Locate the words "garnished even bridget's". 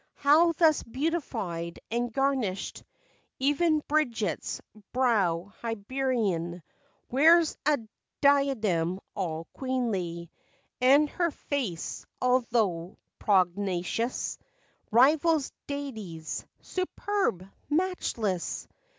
2.11-4.59